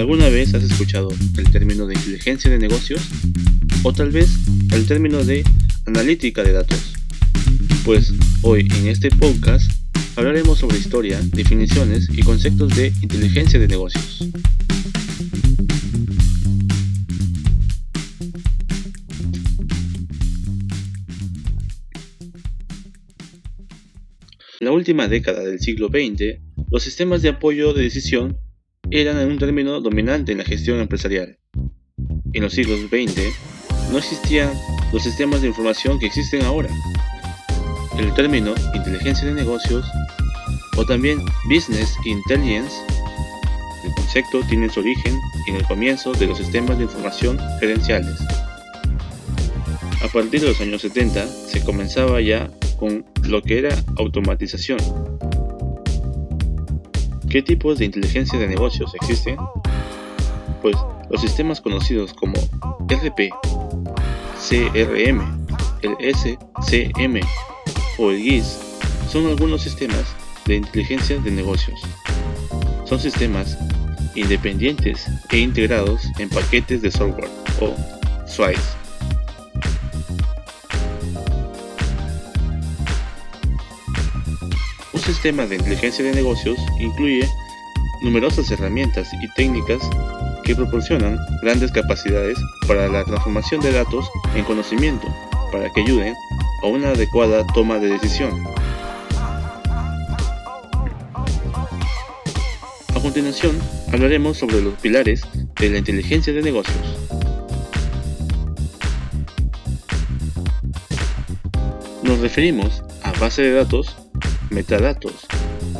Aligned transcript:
¿Alguna 0.00 0.30
vez 0.30 0.54
has 0.54 0.62
escuchado 0.62 1.10
el 1.36 1.50
término 1.50 1.86
de 1.86 1.92
inteligencia 1.92 2.50
de 2.50 2.58
negocios? 2.58 3.02
¿O 3.82 3.92
tal 3.92 4.10
vez 4.10 4.30
el 4.72 4.86
término 4.86 5.22
de 5.22 5.44
analítica 5.84 6.42
de 6.42 6.52
datos? 6.52 6.94
Pues 7.84 8.10
hoy 8.40 8.66
en 8.78 8.88
este 8.88 9.10
podcast 9.10 9.70
hablaremos 10.16 10.58
sobre 10.58 10.78
historia, 10.78 11.20
definiciones 11.34 12.08
y 12.10 12.22
conceptos 12.22 12.74
de 12.74 12.94
inteligencia 13.02 13.60
de 13.60 13.68
negocios. 13.68 14.26
la 24.60 24.72
última 24.72 25.08
década 25.08 25.42
del 25.42 25.58
siglo 25.58 25.88
XX, 25.88 26.38
los 26.70 26.82
sistemas 26.82 27.22
de 27.22 27.30
apoyo 27.30 27.72
de 27.72 27.82
decisión 27.82 28.36
eran 28.90 29.18
un 29.28 29.38
término 29.38 29.80
dominante 29.80 30.32
en 30.32 30.38
la 30.38 30.44
gestión 30.44 30.80
empresarial. 30.80 31.38
En 32.32 32.42
los 32.42 32.52
siglos 32.52 32.80
XX 32.80 33.22
no 33.92 33.98
existían 33.98 34.50
los 34.92 35.02
sistemas 35.02 35.42
de 35.42 35.48
información 35.48 35.98
que 35.98 36.06
existen 36.06 36.42
ahora. 36.42 36.68
El 37.98 38.12
término 38.14 38.54
inteligencia 38.74 39.28
de 39.28 39.34
negocios 39.34 39.86
o 40.76 40.84
también 40.84 41.24
business 41.48 41.94
intelligence, 42.04 42.74
el 43.84 43.92
concepto 43.94 44.40
tiene 44.48 44.68
su 44.68 44.80
origen 44.80 45.16
en 45.46 45.56
el 45.56 45.64
comienzo 45.64 46.12
de 46.12 46.26
los 46.26 46.38
sistemas 46.38 46.78
de 46.78 46.84
información 46.84 47.38
gerenciales. 47.60 48.18
A 50.02 50.08
partir 50.08 50.40
de 50.40 50.48
los 50.48 50.60
años 50.60 50.82
70 50.82 51.26
se 51.26 51.62
comenzaba 51.62 52.20
ya 52.20 52.50
con 52.78 53.04
lo 53.22 53.42
que 53.42 53.58
era 53.58 53.76
automatización. 53.96 54.78
¿Qué 57.30 57.42
tipos 57.42 57.78
de 57.78 57.84
inteligencia 57.84 58.36
de 58.40 58.48
negocios 58.48 58.92
existen? 58.96 59.36
Pues 60.62 60.76
los 61.10 61.20
sistemas 61.20 61.60
conocidos 61.60 62.12
como 62.12 62.34
RP, 62.88 63.30
CRM, 64.48 65.46
el 65.82 65.96
SCM 66.12 67.20
o 67.98 68.10
el 68.10 68.18
GIS 68.18 68.58
son 69.08 69.26
algunos 69.28 69.62
sistemas 69.62 70.04
de 70.46 70.56
inteligencia 70.56 71.20
de 71.20 71.30
negocios. 71.30 71.80
Son 72.84 72.98
sistemas 72.98 73.56
independientes 74.16 75.06
e 75.30 75.38
integrados 75.38 76.02
en 76.18 76.28
paquetes 76.30 76.82
de 76.82 76.90
software 76.90 77.30
o 77.60 77.76
SWICE 78.26 78.79
Un 85.00 85.06
sistema 85.06 85.46
de 85.46 85.56
inteligencia 85.56 86.04
de 86.04 86.12
negocios 86.12 86.58
incluye 86.78 87.26
numerosas 88.02 88.50
herramientas 88.50 89.08
y 89.14 89.28
técnicas 89.32 89.80
que 90.44 90.54
proporcionan 90.54 91.18
grandes 91.40 91.72
capacidades 91.72 92.38
para 92.68 92.86
la 92.86 93.02
transformación 93.06 93.62
de 93.62 93.72
datos 93.72 94.10
en 94.34 94.44
conocimiento 94.44 95.08
para 95.50 95.72
que 95.72 95.80
ayuden 95.80 96.14
a 96.62 96.66
una 96.66 96.90
adecuada 96.90 97.46
toma 97.46 97.78
de 97.78 97.88
decisión. 97.88 98.44
A 102.94 103.00
continuación, 103.00 103.58
hablaremos 103.90 104.36
sobre 104.36 104.60
los 104.60 104.74
pilares 104.74 105.22
de 105.58 105.70
la 105.70 105.78
inteligencia 105.78 106.34
de 106.34 106.42
negocios. 106.42 106.76
Nos 112.02 112.18
referimos 112.18 112.82
a 113.02 113.12
base 113.12 113.40
de 113.40 113.52
datos 113.54 113.96
metadatos, 114.50 115.26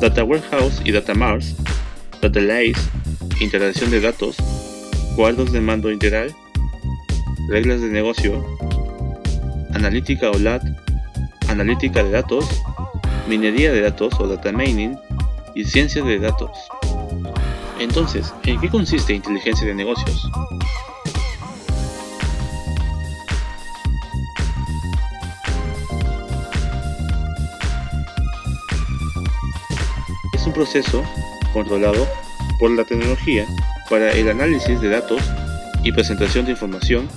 data 0.00 0.24
warehouse 0.24 0.80
y 0.84 0.92
data 0.92 1.14
mars, 1.14 1.54
data 2.22 2.40
lakes, 2.40 2.80
integración 3.40 3.90
de 3.90 4.00
datos, 4.00 4.36
cuadros 5.16 5.52
de 5.52 5.60
mando 5.60 5.90
integral, 5.90 6.34
reglas 7.48 7.80
de 7.80 7.88
negocio, 7.88 8.44
analítica 9.74 10.30
o 10.30 10.38
LAT, 10.38 10.62
analítica 11.48 12.02
de 12.02 12.10
datos, 12.10 12.62
minería 13.28 13.72
de 13.72 13.82
datos 13.82 14.18
o 14.20 14.26
data 14.26 14.52
mining 14.52 14.96
y 15.54 15.64
ciencia 15.64 16.02
de 16.02 16.18
datos. 16.18 16.50
Entonces, 17.80 18.32
¿en 18.44 18.60
qué 18.60 18.68
consiste 18.68 19.14
inteligencia 19.14 19.66
de 19.66 19.74
negocios? 19.74 20.30
Proceso 30.60 31.02
controlado 31.54 32.06
por 32.58 32.70
la 32.70 32.84
tecnología 32.84 33.46
para 33.88 34.12
el 34.12 34.28
análisis 34.28 34.78
de 34.78 34.90
datos 34.90 35.22
y 35.82 35.90
presentación 35.90 36.44
de 36.44 36.50
información 36.50 37.08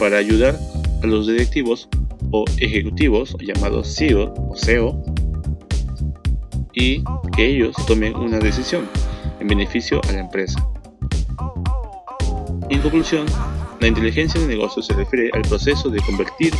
para 0.00 0.16
ayudar 0.16 0.58
a 1.00 1.06
los 1.06 1.28
directivos 1.28 1.88
o 2.32 2.44
ejecutivos 2.56 3.36
llamados 3.38 3.94
CEO 3.94 4.34
o 4.36 4.56
CEO 4.56 5.00
y 6.74 7.04
que 7.36 7.46
ellos 7.46 7.76
tomen 7.86 8.16
una 8.16 8.40
decisión 8.40 8.88
en 9.38 9.46
beneficio 9.46 10.00
a 10.08 10.12
la 10.12 10.18
empresa. 10.18 10.68
En 12.68 12.80
conclusión, 12.80 13.26
la 13.78 13.86
inteligencia 13.86 14.40
de 14.40 14.48
negocios 14.48 14.86
se 14.86 14.94
refiere 14.94 15.30
al 15.32 15.42
proceso 15.42 15.88
de 15.88 16.00
convertir 16.00 16.52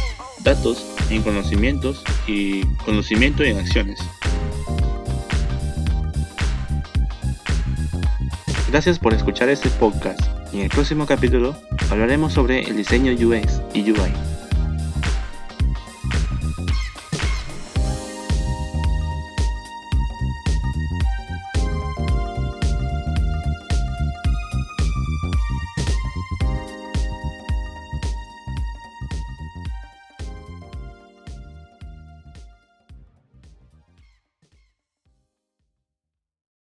datos 0.44 0.86
en 1.10 1.22
conocimientos 1.22 2.04
y 2.28 2.64
conocimiento 2.84 3.42
en 3.42 3.58
acciones. 3.58 3.98
Gracias 8.68 8.98
por 8.98 9.14
escuchar 9.14 9.48
este 9.48 9.70
podcast 9.70 10.20
y 10.52 10.58
en 10.58 10.64
el 10.64 10.68
próximo 10.68 11.06
capítulo 11.06 11.56
hablaremos 11.90 12.34
sobre 12.34 12.60
el 12.60 12.76
diseño 12.76 13.12
UX 13.12 13.62
y 13.72 13.90
UI. 13.90 14.27